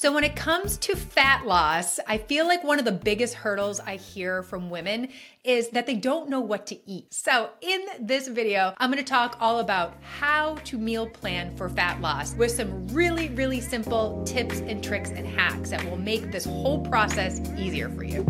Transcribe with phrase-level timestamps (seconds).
[0.00, 3.80] So, when it comes to fat loss, I feel like one of the biggest hurdles
[3.80, 5.08] I hear from women
[5.44, 7.12] is that they don't know what to eat.
[7.12, 12.00] So, in this video, I'm gonna talk all about how to meal plan for fat
[12.00, 16.46] loss with some really, really simple tips and tricks and hacks that will make this
[16.46, 18.26] whole process easier for you.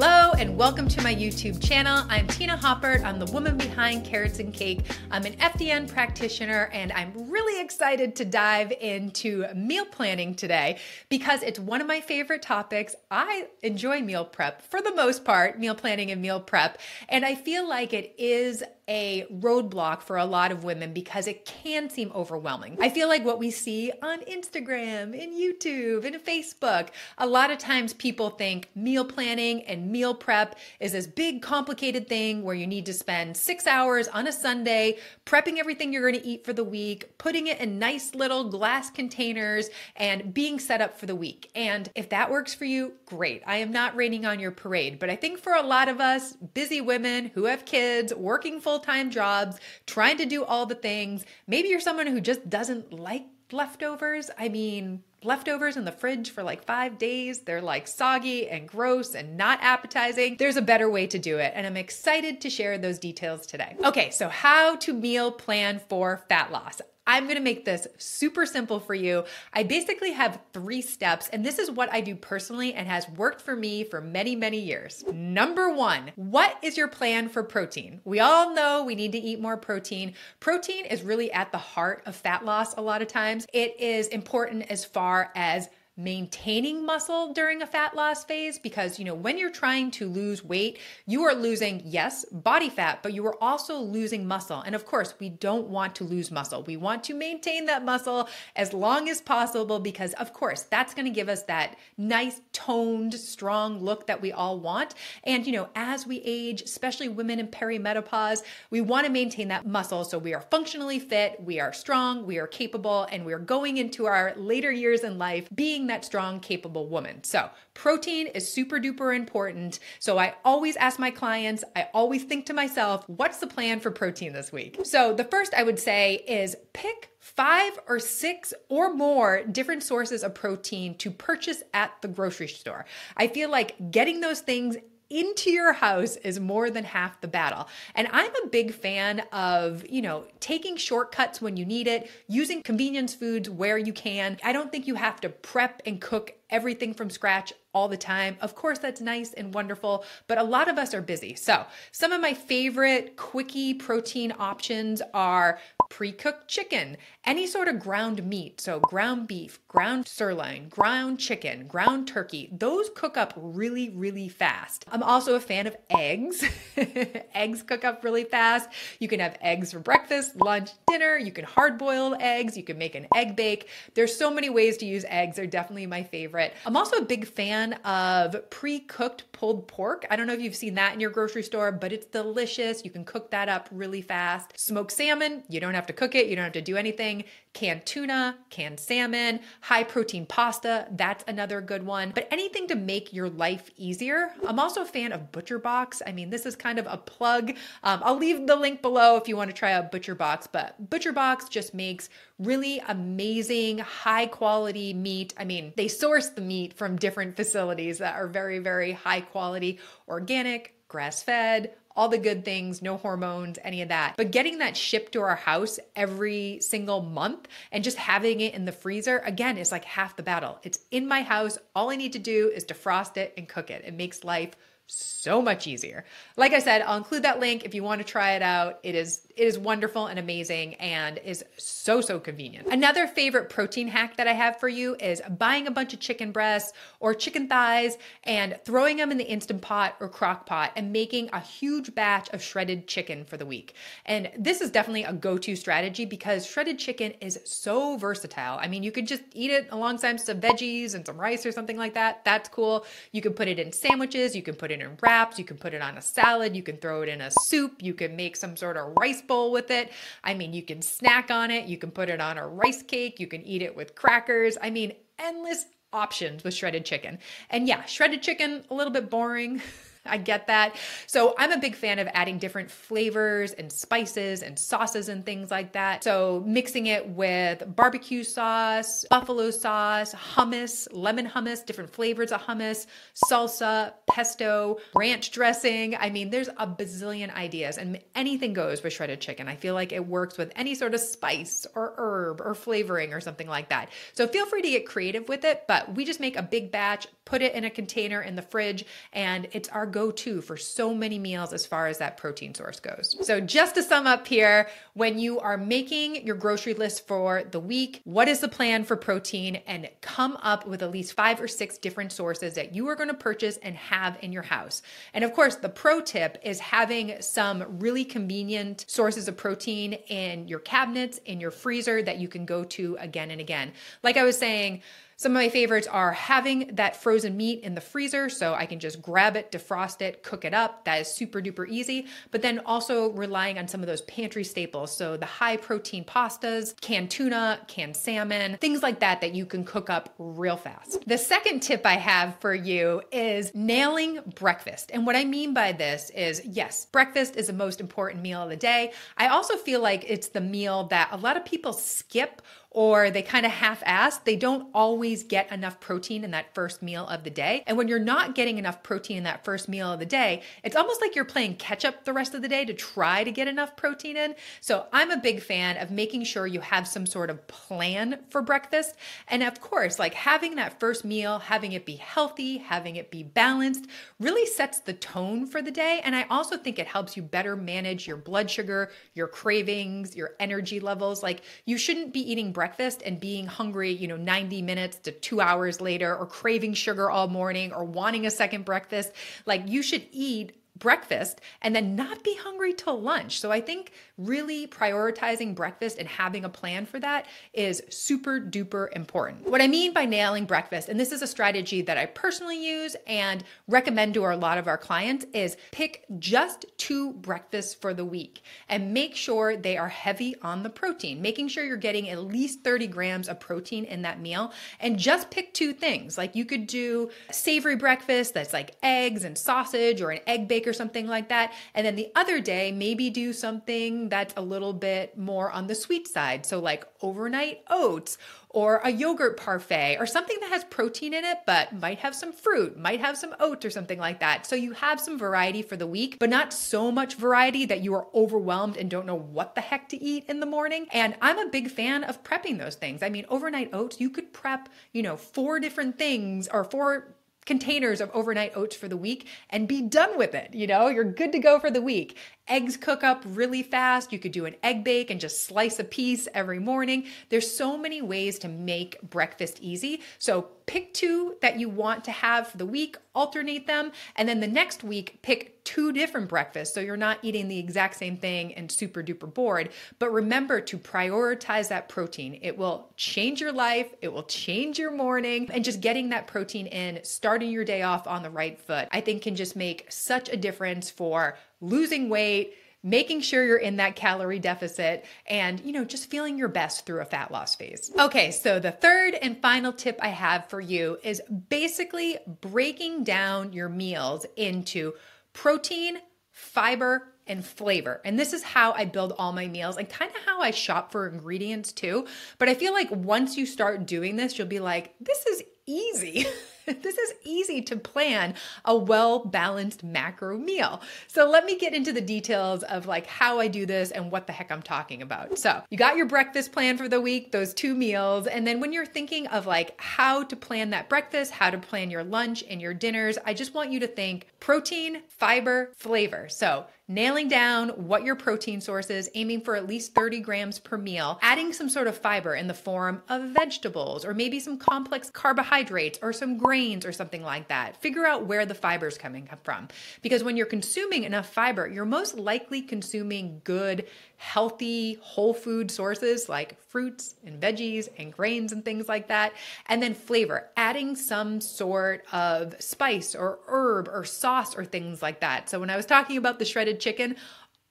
[0.00, 2.06] Hello and welcome to my YouTube channel.
[2.08, 3.02] I'm Tina Haupert.
[3.02, 4.82] I'm the woman behind Carrots and Cake.
[5.10, 11.42] I'm an FDN practitioner and I'm really excited to dive into meal planning today because
[11.42, 12.94] it's one of my favorite topics.
[13.10, 17.34] I enjoy meal prep for the most part, meal planning and meal prep, and I
[17.34, 22.10] feel like it is a roadblock for a lot of women because it can seem
[22.14, 22.76] overwhelming.
[22.80, 27.58] I feel like what we see on Instagram in YouTube in Facebook, a lot of
[27.58, 32.66] times people think meal planning and meal prep is this big complicated thing where you
[32.66, 36.54] need to spend six hours on a Sunday prepping everything you're going to eat for
[36.54, 41.14] the week, putting it in nice little glass containers, and being set up for the
[41.14, 41.50] week.
[41.54, 43.42] And if that works for you, great.
[43.46, 46.32] I am not raining on your parade, but I think for a lot of us,
[46.54, 50.74] busy women who have kids, working full full time jobs, trying to do all the
[50.74, 51.24] things.
[51.46, 54.30] Maybe you're someone who just doesn't like leftovers.
[54.38, 57.40] I mean, leftovers in the fridge for like five days.
[57.40, 60.36] They're like soggy and gross and not appetizing.
[60.38, 63.76] There's a better way to do it, and I'm excited to share those details today.
[63.84, 66.80] Okay, so how to meal plan for fat loss.
[67.08, 69.24] I'm gonna make this super simple for you.
[69.54, 73.40] I basically have three steps, and this is what I do personally and has worked
[73.40, 75.02] for me for many, many years.
[75.10, 78.02] Number one, what is your plan for protein?
[78.04, 80.12] We all know we need to eat more protein.
[80.38, 83.46] Protein is really at the heart of fat loss a lot of times.
[83.54, 89.04] It is important as far as maintaining muscle during a fat loss phase because you
[89.04, 93.26] know when you're trying to lose weight you are losing yes body fat but you
[93.26, 94.60] are also losing muscle.
[94.60, 96.62] And of course we don't want to lose muscle.
[96.62, 101.06] We want to maintain that muscle as long as possible because of course that's going
[101.06, 104.94] to give us that nice toned strong look that we all want.
[105.24, 109.66] And you know as we age especially women in perimenopause we want to maintain that
[109.66, 110.04] muscle.
[110.04, 113.78] So we are functionally fit we are strong we are capable and we are going
[113.78, 117.24] into our later years in life being that strong, capable woman.
[117.24, 119.80] So, protein is super duper important.
[119.98, 123.90] So, I always ask my clients, I always think to myself, what's the plan for
[123.90, 124.78] protein this week?
[124.84, 130.22] So, the first I would say is pick five or six or more different sources
[130.22, 132.86] of protein to purchase at the grocery store.
[133.16, 134.76] I feel like getting those things
[135.10, 137.68] into your house is more than half the battle.
[137.94, 142.62] And I'm a big fan of, you know, taking shortcuts when you need it, using
[142.62, 144.38] convenience foods where you can.
[144.44, 148.36] I don't think you have to prep and cook everything from scratch all the time.
[148.40, 151.34] Of course, that's nice and wonderful, but a lot of us are busy.
[151.34, 157.78] So, some of my favorite quickie protein options are pre cooked chicken, any sort of
[157.78, 158.60] ground meat.
[158.60, 162.50] So, ground beef, ground sirloin, ground chicken, ground turkey.
[162.52, 164.84] Those cook up really, really fast.
[164.90, 166.44] I'm also a fan of eggs.
[167.34, 168.68] eggs cook up really fast.
[168.98, 171.16] You can have eggs for breakfast, lunch, dinner.
[171.16, 172.56] You can hard boil eggs.
[172.56, 173.68] You can make an egg bake.
[173.94, 175.36] There's so many ways to use eggs.
[175.36, 176.54] They're definitely my favorite favorite.
[176.66, 180.04] I'm also a big fan of pre cooked pulled pork.
[180.10, 182.84] I don't know if you've seen that in your grocery store, but it's delicious.
[182.84, 184.58] You can cook that up really fast.
[184.58, 187.24] Smoked salmon, you don't have to cook it, you don't have to do anything.
[187.52, 192.12] Canned tuna, canned salmon, high protein pasta, that's another good one.
[192.14, 194.30] But anything to make your life easier.
[194.46, 196.02] I'm also a fan of Butcher Box.
[196.06, 197.50] I mean, this is kind of a plug.
[197.82, 200.90] Um, I'll leave the link below if you want to try out Butcher Box, but
[200.90, 205.34] Butcher Box just makes really amazing, high quality meat.
[205.36, 209.78] I mean, they source the meat from different facilities that are very, very high quality,
[210.08, 214.14] organic, grass fed, all the good things, no hormones, any of that.
[214.16, 218.64] But getting that shipped to our house every single month and just having it in
[218.64, 220.60] the freezer, again, is like half the battle.
[220.62, 221.58] It's in my house.
[221.74, 223.82] All I need to do is defrost it and cook it.
[223.84, 224.52] It makes life
[224.88, 226.04] so much easier.
[226.36, 228.78] Like I said, I'll include that link if you want to try it out.
[228.82, 232.66] It is it is wonderful and amazing and is so so convenient.
[232.68, 236.32] Another favorite protein hack that I have for you is buying a bunch of chicken
[236.32, 240.92] breasts or chicken thighs and throwing them in the instant pot or crock pot and
[240.92, 243.74] making a huge batch of shredded chicken for the week.
[244.06, 248.58] And this is definitely a go-to strategy because shredded chicken is so versatile.
[248.58, 251.76] I mean, you could just eat it alongside some veggies and some rice or something
[251.76, 252.24] like that.
[252.24, 252.86] That's cool.
[253.12, 255.74] You can put it in sandwiches, you can put it in wraps, you can put
[255.74, 258.56] it on a salad, you can throw it in a soup, you can make some
[258.56, 259.92] sort of rice bowl with it.
[260.24, 263.20] I mean, you can snack on it, you can put it on a rice cake,
[263.20, 264.56] you can eat it with crackers.
[264.60, 267.18] I mean, endless options with shredded chicken.
[267.50, 269.62] And yeah, shredded chicken, a little bit boring.
[270.08, 270.74] I get that.
[271.06, 275.50] So I'm a big fan of adding different flavors and spices and sauces and things
[275.50, 276.04] like that.
[276.04, 282.86] So mixing it with barbecue sauce, buffalo sauce, hummus, lemon hummus, different flavors of hummus,
[283.30, 285.96] salsa, pesto, ranch dressing.
[285.96, 289.48] I mean, there's a bazillion ideas and anything goes with shredded chicken.
[289.48, 293.20] I feel like it works with any sort of spice or herb or flavoring or
[293.20, 293.90] something like that.
[294.12, 297.06] So feel free to get creative with it, but we just make a big batch,
[297.24, 300.94] put it in a container in the fridge, and it's our go to for so
[300.94, 303.16] many meals as far as that protein source goes.
[303.26, 307.58] So, just to sum up here, when you are making your grocery list for the
[307.58, 309.56] week, what is the plan for protein?
[309.66, 313.08] And come up with at least five or six different sources that you are going
[313.08, 314.82] to purchase and have in your house.
[315.14, 320.46] And of course, the pro tip is having some really convenient sources of protein in
[320.46, 323.72] your cabinets, in your freezer that you can go to again and again.
[324.04, 324.82] Like I was saying,
[325.18, 328.78] some of my favorites are having that frozen meat in the freezer so I can
[328.78, 330.84] just grab it, defrost it, cook it up.
[330.84, 332.06] That is super duper easy.
[332.30, 334.96] But then also relying on some of those pantry staples.
[334.96, 339.64] So the high protein pastas, canned tuna, canned salmon, things like that that you can
[339.64, 341.02] cook up real fast.
[341.08, 344.92] The second tip I have for you is nailing breakfast.
[344.94, 348.50] And what I mean by this is yes, breakfast is the most important meal of
[348.50, 348.92] the day.
[349.16, 352.40] I also feel like it's the meal that a lot of people skip
[352.78, 356.80] or they kind of half ass, they don't always get enough protein in that first
[356.80, 357.64] meal of the day.
[357.66, 360.76] And when you're not getting enough protein in that first meal of the day, it's
[360.76, 363.48] almost like you're playing catch up the rest of the day to try to get
[363.48, 364.36] enough protein in.
[364.60, 368.42] So I'm a big fan of making sure you have some sort of plan for
[368.42, 368.94] breakfast.
[369.26, 373.24] And of course, like having that first meal, having it be healthy, having it be
[373.24, 373.86] balanced,
[374.20, 376.00] really sets the tone for the day.
[376.04, 380.36] And I also think it helps you better manage your blood sugar, your cravings, your
[380.38, 381.24] energy levels.
[381.24, 382.67] Like you shouldn't be eating breakfast
[383.04, 387.28] and being hungry, you know, 90 minutes to two hours later, or craving sugar all
[387.28, 389.12] morning, or wanting a second breakfast.
[389.46, 393.40] Like you should eat breakfast and then not be hungry till lunch.
[393.40, 398.88] So I think really prioritizing breakfast and having a plan for that is super duper
[398.94, 399.48] important.
[399.48, 402.96] What I mean by nailing breakfast, and this is a strategy that I personally use
[403.06, 408.04] and recommend to a lot of our clients, is pick just two breakfasts for the
[408.04, 412.22] week and make sure they are heavy on the protein, making sure you're getting at
[412.22, 416.18] least 30 grams of protein in that meal and just pick two things.
[416.18, 420.67] Like you could do savory breakfast that's like eggs and sausage or an egg bake
[420.68, 421.52] or something like that.
[421.74, 425.74] And then the other day, maybe do something that's a little bit more on the
[425.74, 426.46] sweet side.
[426.46, 428.18] So, like overnight oats
[428.50, 432.32] or a yogurt parfait or something that has protein in it, but might have some
[432.32, 434.46] fruit, might have some oats or something like that.
[434.46, 437.94] So you have some variety for the week, but not so much variety that you
[437.94, 440.86] are overwhelmed and don't know what the heck to eat in the morning.
[440.92, 443.02] And I'm a big fan of prepping those things.
[443.02, 447.14] I mean, overnight oats, you could prep, you know, four different things or four
[447.48, 450.54] containers of overnight oats for the week and be done with it.
[450.54, 452.16] You know, you're good to go for the week.
[452.48, 454.12] Eggs cook up really fast.
[454.12, 457.06] You could do an egg bake and just slice a piece every morning.
[457.28, 460.00] There's so many ways to make breakfast easy.
[460.18, 464.40] So pick two that you want to have for the week, alternate them, and then
[464.40, 468.54] the next week pick two different breakfasts so you're not eating the exact same thing
[468.54, 469.70] and super duper bored.
[469.98, 472.38] But remember to prioritize that protein.
[472.42, 476.66] It will change your life, it will change your morning, and just getting that protein
[476.66, 480.28] in, starting your day off on the right foot, I think can just make such
[480.30, 485.84] a difference for losing weight making sure you're in that calorie deficit and you know
[485.84, 487.90] just feeling your best through a fat loss phase.
[487.98, 493.52] Okay, so the third and final tip I have for you is basically breaking down
[493.52, 494.94] your meals into
[495.32, 495.98] protein,
[496.30, 498.00] fiber, and flavor.
[498.04, 500.92] And this is how I build all my meals and kind of how I shop
[500.92, 502.06] for ingredients too.
[502.38, 506.26] But I feel like once you start doing this, you'll be like, this is easy.
[506.82, 508.34] this is easy to plan
[508.64, 510.80] a well balanced macro meal.
[511.06, 514.26] So let me get into the details of like how I do this and what
[514.26, 515.38] the heck I'm talking about.
[515.38, 518.26] So you got your breakfast plan for the week, those two meals.
[518.26, 521.90] And then when you're thinking of like how to plan that breakfast, how to plan
[521.90, 526.28] your lunch and your dinners, I just want you to think protein, fiber, flavor.
[526.28, 530.78] So nailing down what your protein source is, aiming for at least 30 grams per
[530.78, 535.10] meal, adding some sort of fiber in the form of vegetables or maybe some complex
[535.10, 537.76] carbohydrates or some grains or something like that.
[537.76, 539.68] Figure out where the fiber is coming from.
[540.00, 543.86] Because when you're consuming enough fiber, you're most likely consuming good,
[544.18, 549.32] healthy, whole food sources like fruits and veggies and grains and things like that.
[549.66, 555.20] And then flavor, adding some sort of spice or herb or sauce or things like
[555.20, 555.48] that.
[555.48, 557.16] So when I was talking about the shredded chicken,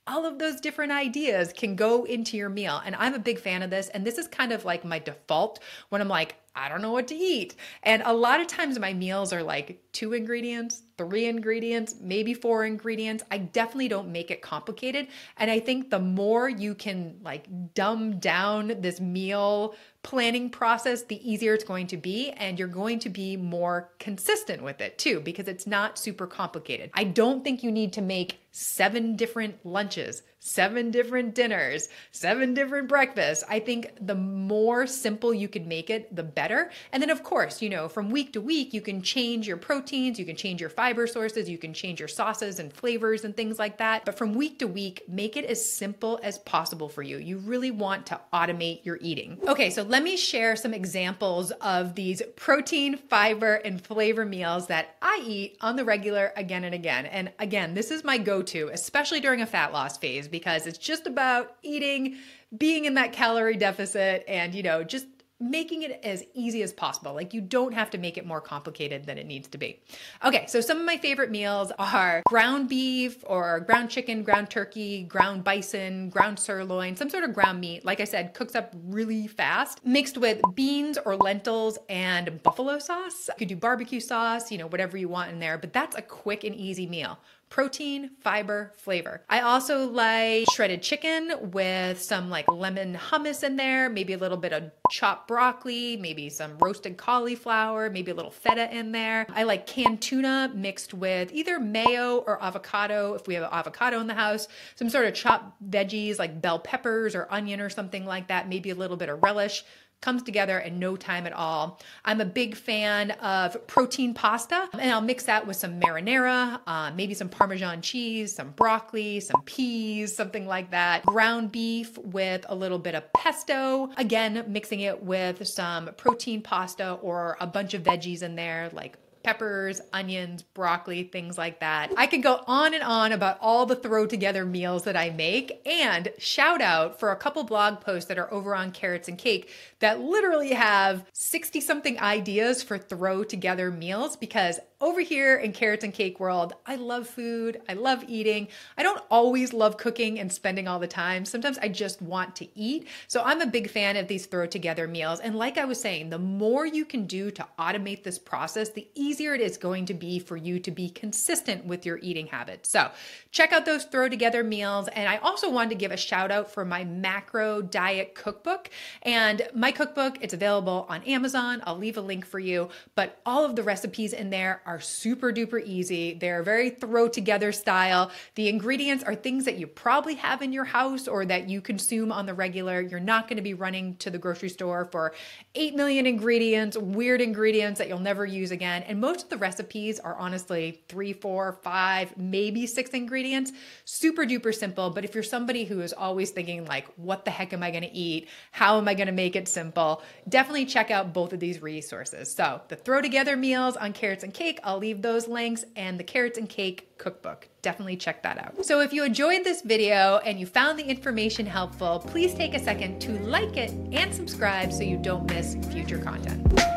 [0.08, 2.82] all of those different ideas can go into your meal.
[2.86, 3.90] And I'm a big fan of this.
[3.90, 7.10] And this is kind of like my default when I'm like, I don't know what
[7.10, 7.56] to eat.
[7.84, 12.66] And a lot of times my meals are like two ingredients, three ingredients, maybe four
[12.66, 13.24] ingredients.
[13.32, 15.08] I definitely don't make it complicated.
[15.38, 19.74] And I think the more you can like dumb down this meal
[20.04, 22.30] planning process, the easier it's going to be.
[22.30, 26.92] And you're going to be more consistent with it too, because it's not super complicated.
[26.94, 32.88] I don't think you need to make seven different lunches, seven different dinners, seven different
[32.88, 33.44] breakfasts.
[33.50, 36.72] I think the more simple you can make it, the better.
[36.92, 40.20] And then, of course, you know, from week to week, you can change your proteins,
[40.20, 43.58] you can change your fiber sources, you can change your sauces and flavors and things
[43.58, 44.04] like that.
[44.04, 47.20] But from week to week, make it as simple as possible for you.
[47.20, 49.40] You really want to automate your eating.
[49.48, 54.98] Okay, so let me share some examples of these protein, fiber, and flavor meals that
[55.02, 57.06] I eat on the regular again and again.
[57.06, 60.78] And again, this is my go to, especially during a fat loss phase because it's
[60.78, 62.18] just about eating,
[62.58, 65.06] being in that calorie deficit, and, you know, just
[65.40, 67.14] making it as easy as possible.
[67.14, 69.80] Like you don't have to make it more complicated than it needs to be.
[70.26, 75.04] Okay, so some of my favorite meals are ground beef or ground chicken, ground turkey,
[75.04, 77.86] ground bison, ground sirloin, some sort of ground meat.
[77.86, 83.28] Like I said, cooks up really fast, mixed with beans or lentils and buffalo sauce.
[83.30, 86.02] You could do barbecue sauce, you know, whatever you want in there, but that's a
[86.02, 89.22] quick and easy meal protein, fiber, flavor.
[89.30, 94.38] I also like shredded chicken with some like lemon hummus in there, maybe a little
[94.38, 99.26] bit of chopped broccoli, maybe some roasted cauliflower, maybe a little feta in there.
[99.30, 104.08] I like canned tuna mixed with either mayo or avocado if we have avocado in
[104.08, 108.28] the house, some sort of chopped veggies like bell peppers or onion or something like
[108.28, 109.64] that, maybe a little bit of relish
[110.02, 111.80] comes together in no time at all.
[112.06, 116.92] I'm a big fan of protein pasta, and I'll mix that with some marinara, uh,
[116.96, 121.06] maybe some Parmesan cheese, some broccoli, some peas, something like that.
[121.06, 123.90] Ground beef with a little bit of pesto.
[123.98, 128.98] Again, mixing it with some protein pasta or a bunch of veggies in there, like
[129.28, 131.92] peppers, onions, broccoli, things like that.
[131.98, 135.62] I could go on and on about all the throw together meals that I make
[135.66, 139.50] and shout out for a couple blog posts that are over on Carrots and Cake
[139.80, 145.84] that literally have 60 something ideas for throw together meals because over here in Carrots
[145.84, 147.62] and Cake World, I love food.
[147.68, 148.48] I love eating.
[148.78, 151.26] I don't always love cooking and spending all the time.
[151.26, 152.88] Sometimes I just want to eat.
[153.08, 155.20] So I'm a big fan of these throw together meals.
[155.20, 158.88] And like I was saying, the more you can do to automate this process, the
[158.94, 162.70] easier it is going to be for you to be consistent with your eating habits.
[162.70, 162.92] So
[163.32, 164.90] check out those throw together meals.
[164.90, 168.70] And I also wanted to give a shout out for my macro diet cookbook.
[169.02, 171.64] And my cookbook, it's available on Amazon.
[171.66, 172.70] I'll leave a link for you.
[172.94, 176.14] But all of the recipes in there are super duper easy.
[176.14, 178.12] They're very throw together style.
[178.36, 182.12] The ingredients are things that you probably have in your house or that you consume
[182.12, 182.82] on the regular.
[182.82, 185.14] You're not going to be running to the grocery store for
[185.56, 188.84] 8 million ingredients, weird ingredients that you'll never use again.
[188.84, 193.54] And most of the recipes are honestly three, four, five, maybe six ingredients.
[193.86, 194.90] Super duper simple.
[194.90, 197.84] But if you're somebody who is always thinking, like, what the heck am I going
[197.84, 198.28] to eat?
[198.52, 200.04] How am I going to make it simple?
[200.28, 202.34] Definitely check out both of these resources.
[202.34, 206.04] So, the throw together meals on carrots and cake, I'll leave those links, and the
[206.04, 207.48] carrots and cake cookbook.
[207.62, 208.66] Definitely check that out.
[208.66, 212.60] So if you enjoyed this video and you found the information helpful, please take a
[212.60, 216.77] second to like it and subscribe so you don't miss future content.